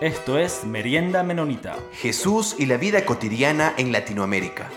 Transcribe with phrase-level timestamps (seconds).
[0.00, 1.76] Esto es Merienda Menonita.
[1.92, 4.70] Jesús y la vida cotidiana en Latinoamérica.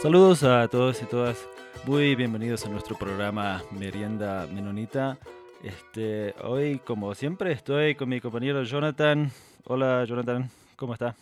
[0.00, 1.36] Saludos a todos y todas.
[1.84, 5.18] Muy bienvenidos a nuestro programa Merienda Menonita.
[5.62, 9.30] Este, hoy, como siempre, estoy con mi compañero Jonathan.
[9.64, 10.50] Hola, Jonathan.
[10.76, 11.14] ¿Cómo está?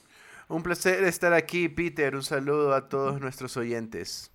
[0.46, 2.14] Un placer estar aquí, Peter.
[2.14, 4.30] Un saludo a todos nuestros oyentes.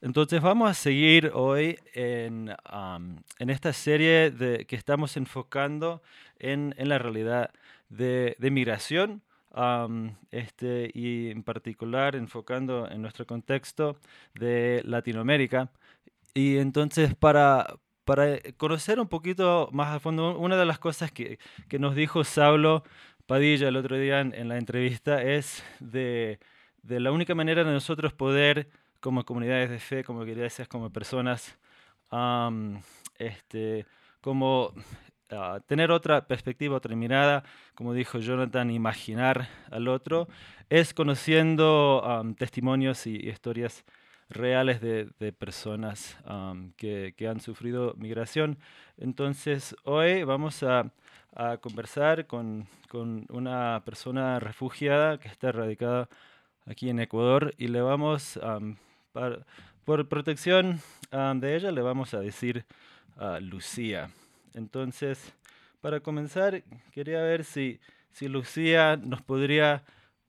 [0.00, 2.54] Entonces vamos a seguir hoy en,
[3.38, 6.02] en esta serie de, que estamos enfocando
[6.38, 7.50] en, en la realidad
[7.88, 9.22] de, de migración
[10.30, 13.98] este, y en particular enfocando en nuestro contexto
[14.34, 15.70] de Latinoamérica.
[16.34, 21.38] Y entonces para, para conocer un poquito más a fondo, una de las cosas que,
[21.68, 22.84] que nos dijo Saulo
[23.26, 26.38] Padilla el otro día en, en la entrevista es de,
[26.82, 28.68] de la única manera de nosotros poder
[29.00, 31.58] como comunidades de fe, como iglesias, como personas,
[33.18, 33.86] este,
[34.20, 34.72] como
[35.30, 40.28] ah, tener otra perspectiva, otra mirada, como dijo Jonathan, imaginar al otro,
[40.70, 42.02] es conociendo
[42.36, 43.84] testimonios y historias
[44.28, 46.18] reales de, personas
[46.76, 48.58] que, que, han sufrido migración.
[48.98, 50.90] Entonces, hoy vamos a,
[51.34, 56.08] a conversar con, con, una persona refugiada que está radicada
[56.66, 58.58] aquí en Ecuador y le vamos a
[59.84, 62.66] por protección de ella le vamos a decir
[63.16, 64.10] a Lucía.
[64.58, 65.32] Entonces,
[65.80, 67.78] para comenzar, quería ver si,
[68.10, 69.84] si Lucía nos podría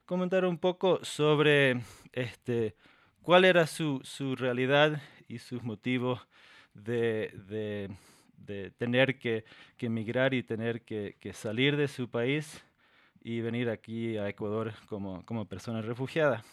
[0.06, 1.82] comentar un poco sobre
[2.14, 2.76] este,
[3.24, 6.28] cuál era su, su realidad y sus motivos
[6.76, 7.90] de, de,
[8.38, 9.46] de tener que,
[9.78, 12.64] que, emigrar y tener que, que, salir de su país
[13.24, 16.44] y venir aquí a Ecuador como, como persona refugiada.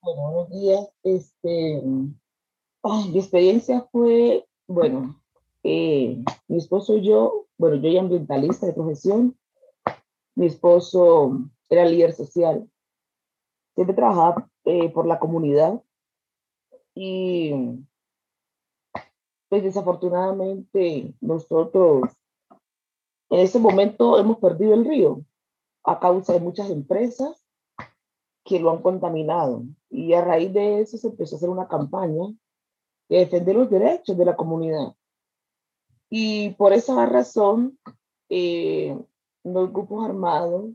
[0.00, 0.88] Bueno, buenos días.
[1.02, 5.20] Este, mi experiencia fue, bueno,
[5.68, 9.36] eh, mi esposo y yo, bueno, yo ya ambientalista de profesión,
[10.36, 12.70] mi esposo era líder social,
[13.74, 15.82] siempre trabajaba eh, por la comunidad
[16.94, 17.52] y
[19.48, 22.10] pues desafortunadamente nosotros
[23.30, 25.24] en ese momento hemos perdido el río
[25.82, 27.44] a causa de muchas empresas
[28.44, 29.64] que lo han contaminado.
[29.90, 32.32] Y a raíz de eso se empezó a hacer una campaña
[33.08, 34.94] de defender los derechos de la comunidad.
[36.10, 37.78] Y por esa razón,
[38.28, 38.96] eh,
[39.44, 40.70] los grupos armados,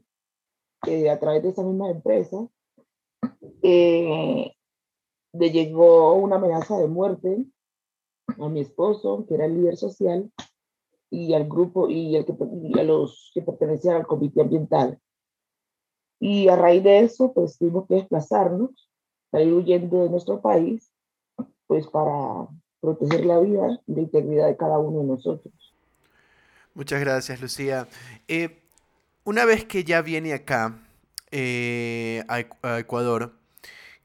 [0.87, 2.47] eh, a través de esa misma empresa,
[3.61, 4.51] eh,
[5.33, 7.45] le llegó una amenaza de muerte
[8.39, 10.31] a mi esposo, que era el líder social,
[11.09, 12.33] y al grupo y, el que,
[12.63, 14.99] y a los que pertenecían al comité ambiental.
[16.19, 18.89] Y a raíz de eso, pues tuvimos que desplazarnos,
[19.31, 20.91] salir huyendo de nuestro país,
[21.67, 22.47] pues para
[22.81, 25.53] proteger la vida y la integridad de cada uno de nosotros.
[26.73, 27.87] Muchas gracias, Lucía.
[28.27, 28.59] Eh,
[29.23, 30.79] una vez que ya viene acá
[31.31, 33.33] eh, a, Ecuador,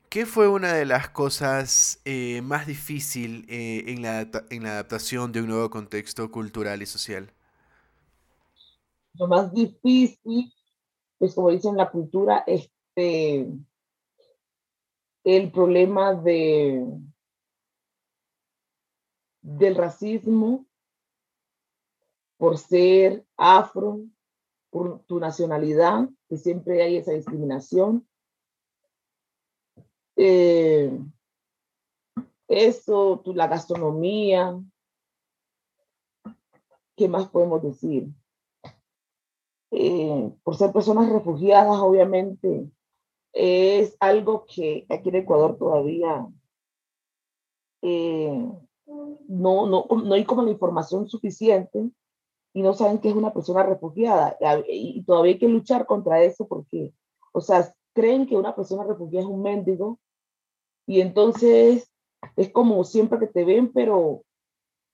[0.09, 5.41] ¿qué fue una de las cosas eh, más difíciles en, la, en la adaptación de
[5.41, 7.32] un nuevo contexto cultural y social?
[9.15, 10.53] Lo más difícil
[11.19, 13.47] pues como dicen la cultura, este,
[15.25, 16.84] el problema de,
[19.47, 20.67] del racismo
[22.37, 24.01] por ser afro,
[24.71, 28.07] por tu nacionalidad, que siempre hay esa discriminación.
[30.17, 30.99] Eh,
[32.49, 34.61] eso, la gastronomía,
[36.97, 38.09] ¿qué más podemos decir?
[39.71, 42.69] Eh, por ser personas refugiadas, obviamente,
[43.33, 46.27] es algo que aquí en Ecuador todavía
[47.83, 51.91] eh, no, no, no hay como la información suficiente
[52.52, 54.36] y no saben que es una persona refugiada.
[54.69, 56.92] Y todavía hay que luchar contra eso porque,
[57.32, 59.98] o sea, creen que una persona refugiada es un mendigo
[60.86, 61.91] y entonces
[62.36, 64.24] es como siempre que te ven, pero,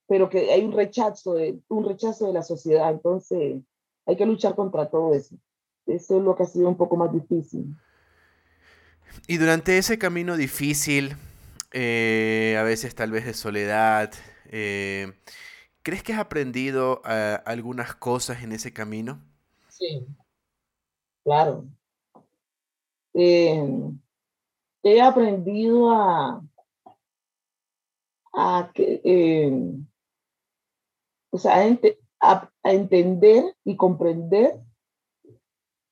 [0.06, 2.90] pero que hay un rechazo, de, un rechazo de la sociedad.
[2.90, 3.62] Entonces,
[4.06, 5.36] hay que luchar contra todo eso.
[5.86, 7.76] Eso es lo que ha sido un poco más difícil.
[9.26, 11.16] Y durante ese camino difícil,
[11.72, 14.12] eh, a veces tal vez de soledad,
[14.46, 15.12] eh,
[15.82, 19.20] ¿crees que has aprendido eh, algunas cosas en ese camino?
[19.69, 20.06] Sí,
[21.24, 21.64] claro.
[23.14, 26.42] he aprendido a,
[28.34, 29.50] a que,
[31.30, 31.54] o sea,
[32.20, 34.60] a, entender y comprender,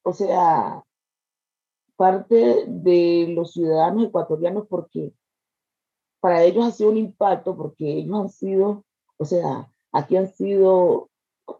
[0.02, 0.84] o sea,
[1.96, 5.12] parte de los ciudadanos ecuatorianos porque
[6.20, 8.84] para ellos ha sido un impacto porque ellos han sido,
[9.16, 11.10] o sea, aquí han sido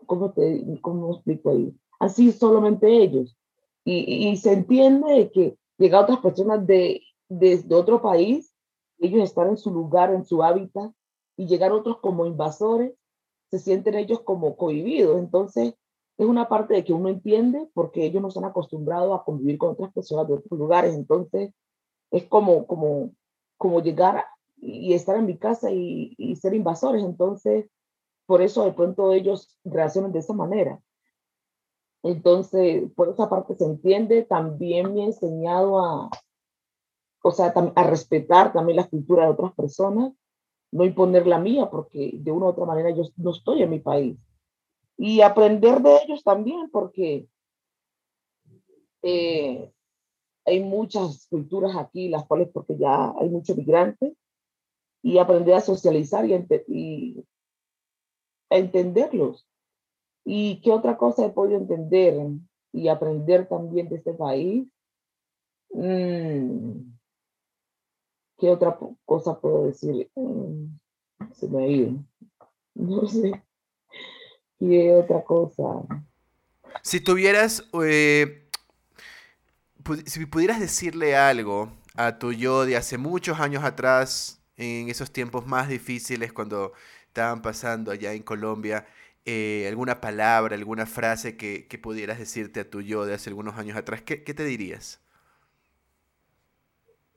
[0.06, 1.74] ¿cómo, te, cómo explico ahí?
[1.98, 3.36] Así solamente ellos.
[3.84, 8.54] Y, se entiende que llega otras personas de, de, otro país,
[8.98, 10.92] ellos están en su lugar, en su hábitat,
[11.36, 12.92] y llegar otros como invasores,
[13.50, 15.18] se sienten ellos como cohibidos.
[15.18, 15.74] Entonces,
[16.18, 19.70] es una parte de que uno entiende porque ellos no están acostumbrados a convivir con
[19.70, 20.94] otras personas de otros lugares.
[20.94, 21.52] Entonces,
[22.12, 23.12] es como, como,
[23.56, 24.24] como llegar
[24.60, 27.02] y estar en mi casa y, y ser invasores.
[27.02, 27.70] Entonces,
[28.26, 30.80] por eso de pronto ellos reaccionan de esa manera.
[32.02, 34.22] Entonces, por esa parte se entiende.
[34.22, 36.10] También me he enseñado a,
[37.22, 40.12] o sea, a respetar también la cultura de otras personas,
[40.72, 43.80] no imponer la mía, porque de una u otra manera yo no estoy en mi
[43.80, 44.16] país.
[44.96, 47.26] Y aprender de ellos también, porque
[49.02, 49.72] eh,
[50.44, 54.14] hay muchas culturas aquí, las cuales, porque ya hay muchos migrantes,
[55.02, 56.34] y aprender a socializar y,
[56.68, 57.26] y
[58.50, 59.46] a entenderlos.
[60.24, 62.14] ¿Y qué otra cosa he podido entender
[62.72, 64.66] y aprender también de este país?
[65.70, 66.90] Mm,
[68.38, 70.10] ¿Qué otra cosa puedo decir?
[70.14, 70.66] Mm,
[71.32, 71.92] se me ha ido.
[72.74, 73.42] No sé.
[74.58, 75.64] ¿Qué otra cosa?
[76.82, 78.48] Si tuvieras, eh,
[80.06, 85.46] si pudieras decirle algo a tu yo de hace muchos años atrás, en esos tiempos
[85.46, 86.72] más difíciles cuando
[87.06, 88.86] estaban pasando allá en Colombia,
[89.24, 93.56] eh, alguna palabra, alguna frase que, que, pudieras decirte a tu yo de hace algunos
[93.56, 95.00] años atrás, ¿qué, qué te dirías?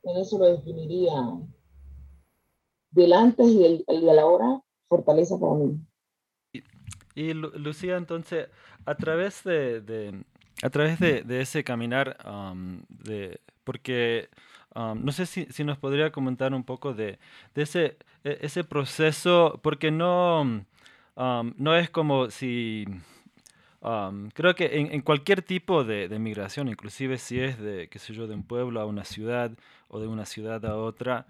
[0.03, 1.13] En eso lo definiría
[2.91, 5.77] del antes y el, de la hora, fortaleza para mí.
[7.15, 8.47] Y, Lucía, entonces,
[8.85, 10.23] a través de, de
[10.61, 12.17] a través de, de ese caminar,
[12.89, 14.29] de, porque
[14.75, 17.19] no sé si, si, nos podría comentar un poco de,
[17.55, 20.65] de ese, e, ese proceso, porque no,
[21.15, 22.85] no es como si...
[24.33, 28.27] creo que en, cualquier tipo de, de, migración, inclusive si es de, qué sé yo,
[28.27, 29.51] de un pueblo a una ciudad
[29.87, 31.27] o de una ciudad a otra,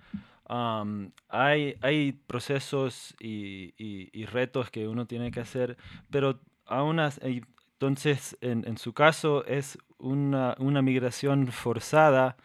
[0.48, 5.78] hay, hay procesos y, retos que uno tiene que hacer,
[6.10, 7.44] pero aún así,
[7.74, 12.38] entonces en, en, su caso es una, una migración forzada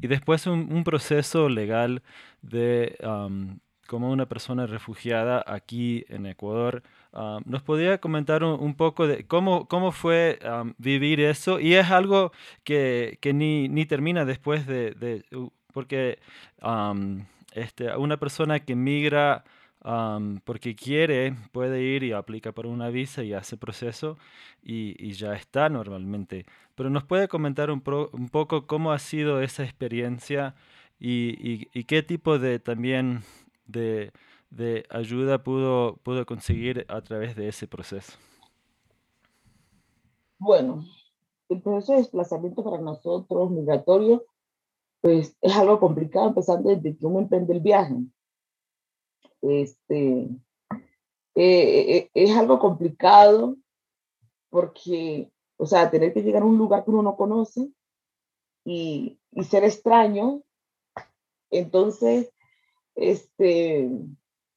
[0.00, 2.02] y después un, proceso legal
[2.40, 2.96] de
[3.86, 6.82] como una persona refugiada aquí en Ecuador.
[7.12, 10.38] Ah, ¿Nos podría comentar un, poco de cómo, cómo fue
[10.78, 11.60] vivir eso?
[11.60, 12.32] Y es algo
[12.64, 14.92] que, que ni, ni, termina después de...
[14.92, 15.24] de
[15.72, 16.18] porque
[17.54, 19.44] este, una persona que migra
[20.44, 24.16] porque quiere puede ir y aplica para una visa y hace proceso
[24.62, 26.46] y, y ya está normalmente.
[26.74, 27.82] Pero nos puede comentar un,
[28.12, 30.54] un, poco cómo ha sido esa experiencia
[31.00, 33.22] y, y, y qué tipo de también
[33.66, 34.12] de,
[34.52, 38.12] de ayuda pudo, pudo conseguir a través de ese proceso?
[40.38, 40.84] Bueno,
[41.48, 44.24] el proceso de desplazamiento para nosotros, migratorio,
[45.00, 47.94] pues es algo complicado, empezando desde que uno emprende el viaje.
[49.42, 50.28] Este,
[51.34, 53.56] eh, eh, es algo complicado
[54.50, 57.70] porque, o sea, tener que llegar a un lugar que uno no conoce
[58.64, 60.42] y, y ser extraño,
[61.50, 62.32] entonces
[62.94, 63.90] este,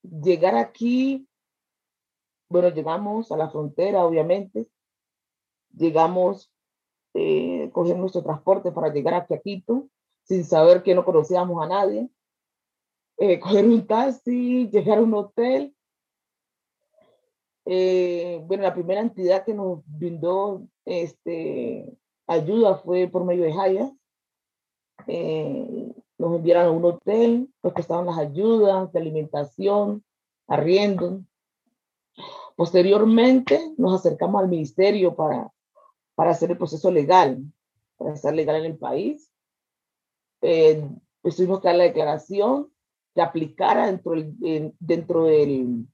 [0.04, 1.28] llegar aquí,
[2.50, 4.68] bueno, llegamos a la frontera, obviamente,
[5.76, 6.52] llegamos,
[7.14, 9.88] eh, coger nuestro transporte para llegar a Quito,
[10.24, 12.10] sin saber que no conocíamos a nadie,
[13.18, 15.76] eh, coger un taxi, llegar a un hotel.
[17.66, 23.92] Eh, bueno, la primera entidad que nos brindó este, ayuda fue por medio de Jaya.
[25.08, 30.04] Eh, nos enviaron a un hotel, nos prestaban las ayudas de alimentación,
[30.48, 31.22] arriendo.
[32.56, 35.52] Posteriormente nos acercamos al ministerio para,
[36.16, 37.44] para hacer el proceso legal,
[37.98, 39.30] para estar legal en el país.
[40.42, 40.88] Eh,
[41.22, 42.72] pues tuvimos que dar la declaración
[43.16, 45.88] que aplicara dentro, del, dentro del,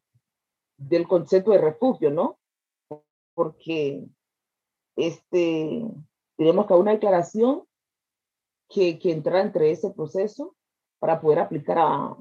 [0.77, 2.39] del concepto de refugio, ¿no?
[3.35, 4.03] Porque
[4.95, 5.85] este,
[6.35, 7.63] tenemos que una declaración
[8.67, 10.55] que, que entra entre ese proceso
[10.99, 12.17] para poder aplicar, a,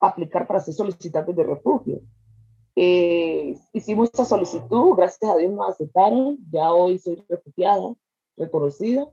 [0.00, 2.02] aplicar para ser solicitantes de refugio.
[2.74, 7.94] Eh, hicimos esta solicitud, gracias a Dios nos aceptaron, ya hoy soy refugiada,
[8.36, 9.08] reconocida.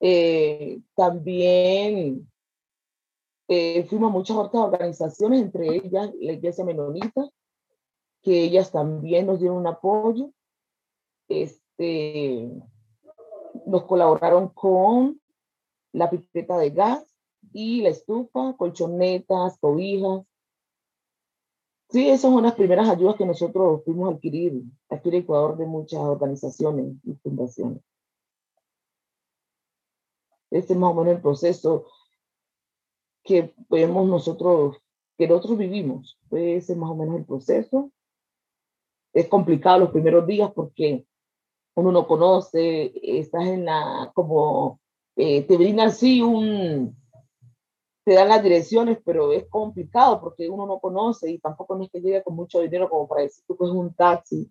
[0.00, 2.28] Eh, también
[3.48, 7.28] eh, fuimos muchas otras organizaciones, entre ellas la Iglesia Menonita,
[8.22, 10.30] que ellas también nos dieron un apoyo.
[11.28, 12.50] Este,
[13.66, 15.20] nos colaboraron con
[15.92, 17.04] la pipeta de gas
[17.52, 20.22] y la estufa, colchonetas, cobijas.
[21.90, 25.66] Sí, esas son las primeras ayudas que nosotros fuimos a adquirir aquí en Ecuador de
[25.66, 27.82] muchas organizaciones y fundaciones.
[30.50, 31.86] Este es más o menos el proceso
[33.24, 34.76] que vemos nosotros,
[35.16, 36.18] que nosotros vivimos.
[36.30, 37.90] Ese es más o menos el proceso.
[39.12, 41.06] Es complicado los primeros días porque
[41.74, 44.80] uno no conoce, estás en la, como,
[45.16, 46.96] eh, te brinda así un,
[48.04, 51.90] te dan las direcciones, pero es complicado porque uno no conoce y tampoco no es
[51.90, 54.50] que llegue con mucho dinero como para decir que es un taxi,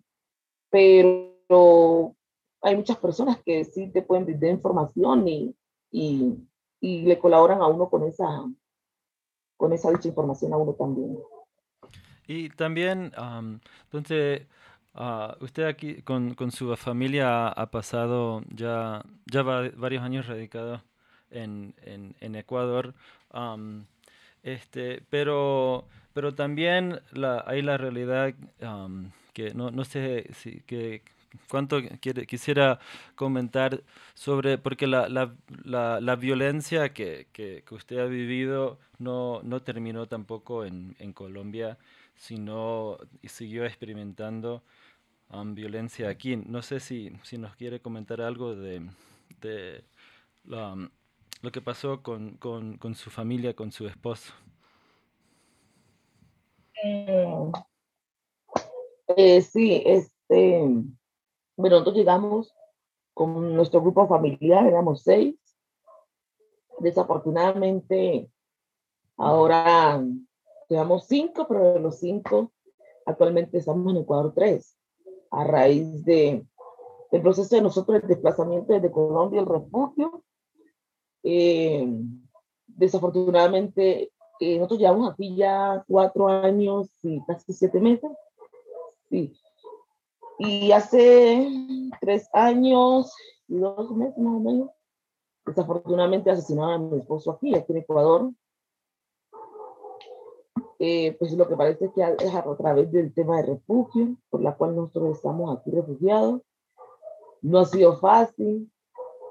[0.70, 2.14] pero
[2.60, 5.54] hay muchas personas que sí te pueden brindar información y,
[5.92, 6.34] y,
[6.80, 8.44] y le colaboran a uno con esa,
[9.56, 11.18] con esa dicha información a uno también.
[12.26, 13.12] Y también,
[13.84, 14.42] entonces,
[14.94, 20.82] ah, usted aquí con, con, su familia ha pasado ya, ya varios años radicado
[21.30, 22.94] en, en, Ecuador
[24.42, 28.34] este, pero, pero también la, hay la realidad
[29.32, 31.02] que no, no sé si que
[31.48, 32.78] cuánto quiere, quisiera
[33.14, 33.82] comentar
[34.14, 39.62] sobre, porque la, la, la, la violencia que, que, que, usted ha vivido no, no
[39.62, 41.78] terminó tampoco en, en Colombia,
[42.16, 44.62] sino siguió experimentando
[45.46, 46.36] violencia aquí.
[46.36, 48.88] No sé si, si nos quiere comentar algo de,
[49.40, 49.84] de
[50.44, 50.76] la
[51.42, 54.32] lo que pasó con, con, con su familia, con su esposo.
[56.82, 57.52] Eh,
[59.14, 60.62] eh, sí, este,
[61.56, 62.54] bueno, nosotros llegamos
[63.12, 65.36] con nuestro grupo familiar, éramos seis.
[66.80, 68.28] Desafortunadamente,
[69.16, 70.04] ahora
[70.68, 72.52] llevamos cinco, pero de los cinco,
[73.06, 74.76] actualmente estamos en Ecuador tres,
[75.30, 76.44] a raíz de,
[77.12, 80.24] del proceso de nosotros, el desplazamiento desde Colombia, el refugio,
[81.22, 81.88] eh,
[82.66, 88.10] desafortunadamente, eh, nosotros llevamos aquí ya cuatro años y casi siete meses.
[89.08, 89.32] Sí.
[90.38, 91.48] Y hace
[92.00, 93.14] tres años
[93.48, 94.70] y dos meses más o menos,
[95.46, 98.30] desafortunadamente asesinaron a mi esposo aquí, aquí en Ecuador.
[100.78, 104.54] Eh, pues lo que parece que es a través del tema de refugio, por la
[104.56, 106.42] cual nosotros estamos aquí refugiados.
[107.42, 108.70] No ha sido fácil,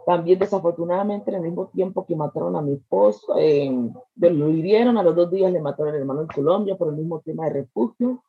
[0.06, 3.72] también desafortunadamente en el mismo tiempo que mataron a mi esposo, eh,
[4.16, 7.20] lo hirieron, a los dos días le mataron al hermano en Colombia por el mismo
[7.22, 8.24] tema de refugio.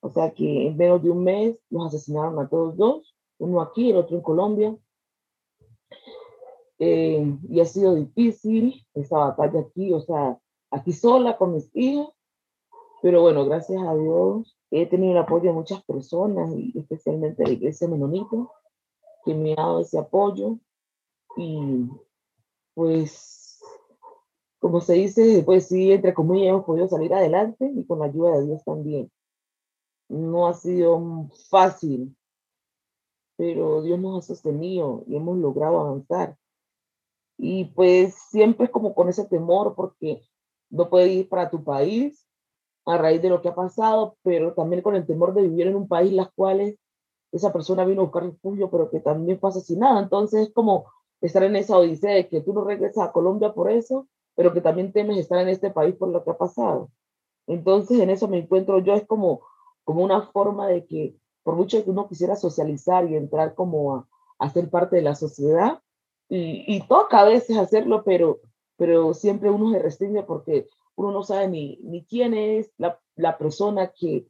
[0.00, 3.90] O sea que en menos de un mes los asesinaron a todos dos, uno aquí,
[3.90, 4.76] el otro en Colombia.
[6.78, 10.40] Eh, y ha sido difícil esa batalla aquí, o sea,
[10.70, 12.14] aquí sola con mis hijos.
[13.02, 17.48] Pero bueno, gracias a Dios he tenido el apoyo de muchas personas, y especialmente de
[17.48, 18.36] la iglesia menonita,
[19.24, 20.58] que me ha dado ese apoyo
[21.36, 21.88] y
[22.74, 23.60] pues,
[24.58, 28.38] como se dice, pues sí, entre comillas, hemos podido salir adelante y con la ayuda
[28.38, 29.10] de Dios también.
[30.10, 32.16] No ha sido fácil,
[33.36, 36.36] pero Dios nos ha sostenido y hemos logrado avanzar.
[37.38, 40.22] Y pues siempre es como con ese temor porque
[40.68, 42.26] no puedes ir para tu país
[42.86, 45.76] a raíz de lo que ha pasado, pero también con el temor de vivir en
[45.76, 46.76] un país las cuales
[47.30, 50.00] esa persona vino a buscar refugio, pero que también fue asesinada.
[50.00, 50.86] Entonces es como
[51.20, 54.60] estar en esa odisea de que tú no regresas a Colombia por eso, pero que
[54.60, 56.90] también temes estar en este país por lo que ha pasado.
[57.46, 59.42] Entonces, en eso me encuentro yo, es como,
[59.90, 64.08] como una forma de que, por mucho que uno quisiera socializar y entrar como a,
[64.38, 65.82] a ser parte de la sociedad,
[66.28, 68.38] y, toca a veces hacerlo, pero,
[68.76, 73.36] pero siempre uno se restringe porque uno no sabe ni, ni quién es la, la
[73.36, 74.28] persona que,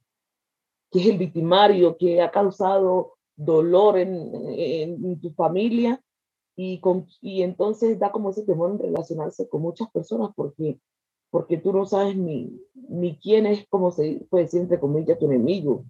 [0.90, 6.02] que es el victimario, que ha causado dolor en, en, en tu familia.
[6.56, 10.80] Y, con, y entonces da como ese temor en relacionarse con muchas personas porque,
[11.30, 15.26] porque tú no sabes ni, ni quién es, como se puede decir, entre comillas, tu
[15.26, 15.84] enemigo.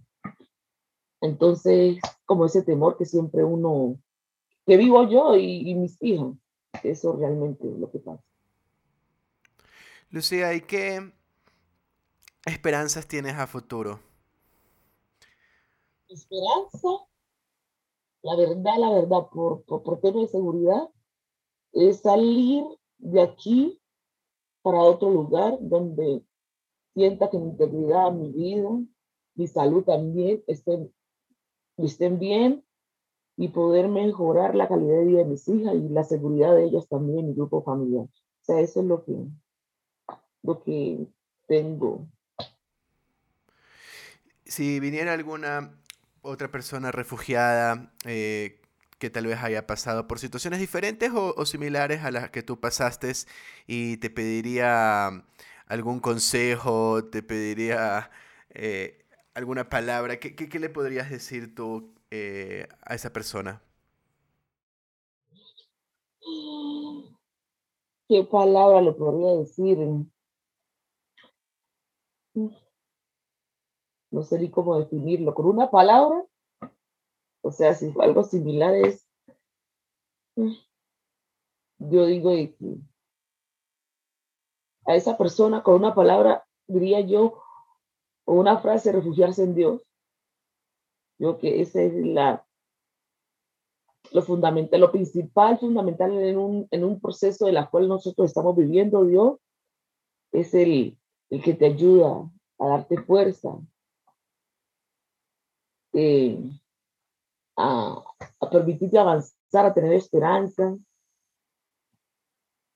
[1.20, 3.98] Entonces, como ese temor que siempre uno,
[4.66, 6.36] que vivo yo y, y mis hijos,
[6.82, 8.22] eso realmente es lo que pasa.
[10.10, 11.12] Lucía, ¿y qué
[12.44, 14.00] esperanzas tienes a futuro?
[16.08, 16.88] Esperanza
[18.22, 20.88] la verdad, la verdad, por, por, por tema de seguridad,
[21.72, 22.64] es salir
[22.98, 23.80] de aquí
[24.62, 26.22] para otro lugar donde
[26.94, 28.70] sienta que mi integridad, mi vida,
[29.34, 30.92] mi salud también estén,
[31.76, 32.64] estén bien
[33.36, 36.86] y poder mejorar la calidad de vida de mis hijas y la seguridad de ellas
[36.88, 38.04] también, mi grupo familiar.
[38.04, 39.16] O sea, eso es lo que,
[40.42, 41.06] lo que
[41.46, 42.06] tengo.
[44.44, 45.80] Si viniera alguna
[46.22, 48.60] otra persona refugiada eh,
[49.00, 53.12] que tal vez haya pasado por situaciones diferentes o, similares a las que tú pasaste
[53.66, 55.24] y te pediría
[55.66, 58.10] algún consejo, te pediría
[58.50, 59.04] eh,
[59.34, 63.62] alguna palabra, ¿qué, qué, le podrías decir tú eh, a esa persona?
[68.08, 69.78] ¿Qué palabra le podría decir?
[74.10, 75.34] No sé ni cómo definirlo.
[75.34, 76.24] ¿Con una palabra?
[77.42, 79.06] O sea, si algo similar es,
[81.78, 82.32] yo digo
[84.86, 87.42] a esa persona con una palabra, diría yo,
[88.24, 89.82] o una frase, refugiarse en Dios.
[91.18, 92.46] Yo que ese es la,
[94.12, 98.56] lo fundamental, lo principal, fundamental en un, en un proceso de la cual nosotros estamos
[98.56, 99.38] viviendo, Dios,
[100.32, 100.98] es el,
[101.30, 103.58] el que te ayuda a darte fuerza,
[105.92, 106.38] eh,
[107.60, 108.02] a,
[108.50, 110.76] permitirte avanzar, a tener esperanza.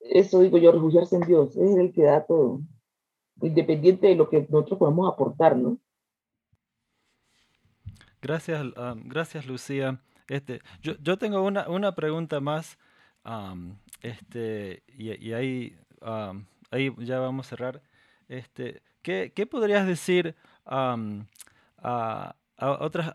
[0.01, 2.61] Eso digo yo, refugiarse en Dios, es el que da todo,
[3.41, 5.79] independiente de lo que nosotros podemos aportar, ¿no?
[8.21, 8.63] Gracias,
[9.05, 10.01] gracias Lucía.
[10.29, 12.79] Este, yo, yo tengo una, una pregunta más,
[14.01, 15.77] este, y, ahí,
[16.71, 17.83] ahí ya vamos a cerrar.
[18.29, 23.13] Este, ¿qué, ¿Qué podrías decir a, a otras,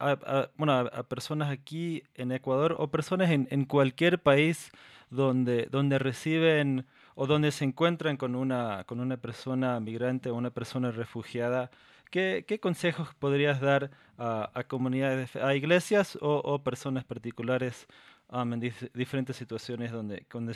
[0.57, 4.71] bueno, a, personas aquí en Ecuador o personas en, en, cualquier país
[5.09, 10.51] donde, donde reciben o donde se encuentran con una, con una persona migrante o una
[10.51, 11.71] persona refugiada?
[12.11, 17.87] ¿Qué, qué consejos podrías dar a, a comunidades, a iglesias o, o personas particulares
[18.31, 18.59] en
[18.93, 20.55] diferentes situaciones donde, donde,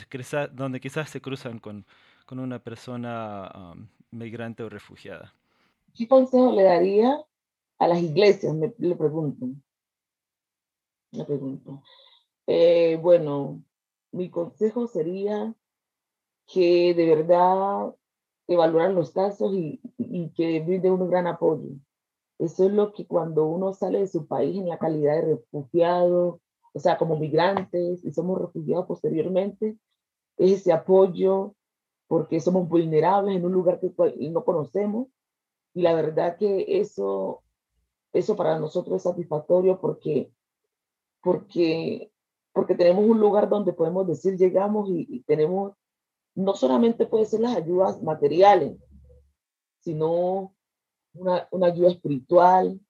[0.52, 1.84] donde quizás se cruzan con,
[2.24, 3.74] con una persona
[4.10, 5.34] migrante o refugiada?
[5.94, 7.18] ¿Qué consejo le daría
[7.78, 8.54] a las iglesias?
[8.54, 9.48] Me, le pregunto.
[11.12, 11.82] Me pregunto.
[12.46, 13.62] Eh, bueno,
[14.12, 15.54] mi consejo sería
[16.46, 17.94] que de verdad
[18.46, 21.70] evaluaran los casos y, y que brinde un gran apoyo.
[22.38, 26.40] Eso es lo que cuando uno sale de su país en la calidad de refugiado,
[26.72, 29.78] o sea, como migrantes y somos refugiados posteriormente,
[30.36, 31.54] es ese apoyo
[32.08, 33.92] porque somos vulnerables en un lugar que
[34.30, 35.08] no conocemos.
[35.72, 37.43] Y la verdad que eso,
[38.14, 40.32] eso para nosotros es satisfactorio porque,
[41.22, 42.10] porque,
[42.52, 45.74] porque tenemos un lugar donde podemos decir llegamos y, tenemos,
[46.34, 48.78] no solamente puede ser las ayudas materiales,
[49.80, 50.54] sino
[51.14, 52.80] una, una ayuda espiritual,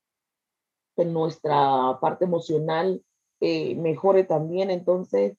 [0.95, 3.03] que nuestra parte emocional
[3.41, 4.71] eh, mejore también.
[4.71, 5.37] Entonces,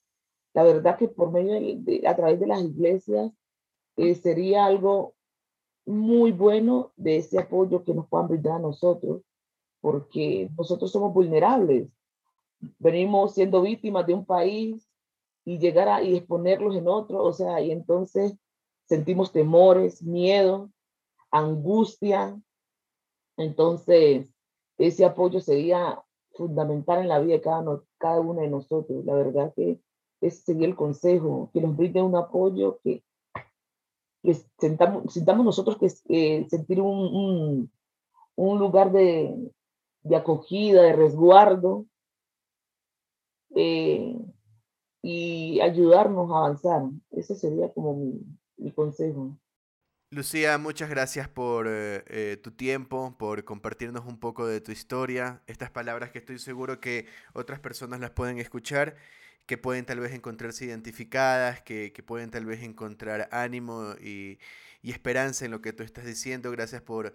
[0.53, 3.31] la verdad que por medio de, a través de las iglesias
[3.97, 5.13] eh, sería algo
[5.85, 9.21] muy bueno de ese apoyo que nos puedan brindar a nosotros,
[9.85, 11.87] porque nosotros somos vulnerables.
[12.79, 14.89] Venimos siendo víctimas de un país
[15.45, 18.33] y llegar a y exponerlos en otro, o sea, y entonces
[18.87, 20.71] sentimos temores, miedo,
[21.29, 22.35] angustia.
[23.37, 24.33] Entonces,
[24.79, 29.05] ese apoyo sería fundamental en la vida de cada, cada uno de nosotros.
[29.05, 29.79] La verdad que
[30.19, 33.03] ese sería el consejo, que nos brinde un apoyo, que
[34.23, 37.69] que sintamos, nosotros que eh, sentir un,
[38.35, 39.53] un, lugar de,
[40.05, 41.85] de, acogida, de resguardo
[43.55, 44.15] eh,
[45.01, 46.83] y ayudarnos a avanzar.
[47.11, 48.15] Ese sería como
[48.57, 49.37] mi, consejo.
[50.11, 55.71] Lucía, muchas gracias por eh, tu tiempo, por compartirnos un poco de tu historia, estas
[55.71, 58.95] palabras que estoy seguro que otras personas las pueden escuchar
[59.45, 64.39] que pueden tal vez encontrarse identificadas, que, pueden tal vez encontrar ánimo y,
[64.83, 66.51] esperanza en lo que tú estás diciendo.
[66.51, 67.13] Gracias eh, por,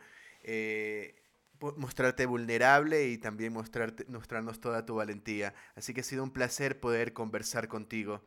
[1.77, 5.55] mostrarte vulnerable y también mostrarte, mostrarnos toda tu valentía.
[5.75, 8.21] Así que ha sido un placer poder conversar contigo.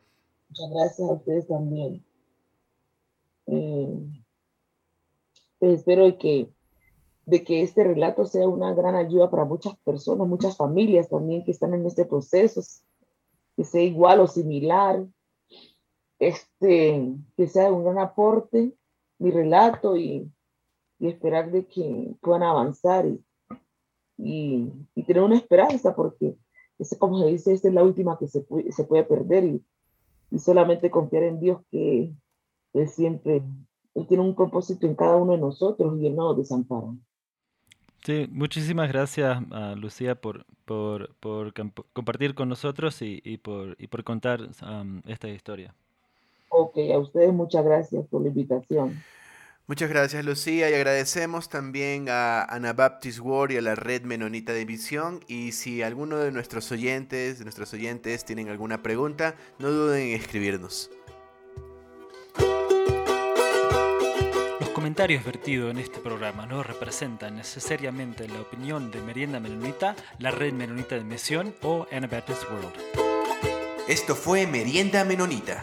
[0.48, 2.04] Muchas gracias a ustedes también.
[3.46, 4.22] Eh,
[5.58, 6.50] pues espero que,
[7.26, 11.50] de que este relato sea una gran ayuda para muchas personas, muchas familias también que
[11.50, 12.62] están en este proceso
[13.56, 15.06] que sea igual o similar,
[16.18, 18.72] este, que sea un gran aporte,
[19.18, 20.30] mi relato y,
[21.04, 23.22] y esperar de que puedan avanzar y,
[24.16, 26.36] y, y, tener una esperanza, porque
[26.78, 29.64] ese, como se dice, esta es la última que se puede, se puede perder y,
[30.30, 32.10] y solamente confiar en Dios que
[32.72, 33.42] Él siempre
[33.94, 36.88] él tiene un propósito en cada uno de nosotros y Él no nos desampara.
[38.04, 41.54] Sí, muchísimas gracias a Lucía por, por, por
[41.92, 44.40] compartir con nosotros y, y, por, y por contar
[45.06, 45.74] esta historia.
[46.50, 49.02] Ok, a ustedes muchas gracias por la invitación.
[49.66, 54.66] Muchas gracias Lucía y agradecemos también a Anabaptist World y a la Red Menonita de
[54.66, 60.08] Visión y si alguno de nuestros oyentes, de nuestros oyentes tienen alguna pregunta, no duden
[60.08, 60.90] en escribirnos.
[64.84, 70.52] comentarios vertidos en este programa no representan necesariamente la opinión de Merienda Menonita, la Red
[70.52, 72.74] Menonita de Misión o Anabaptist World.
[73.88, 75.62] Esto fue Merienda Menonita.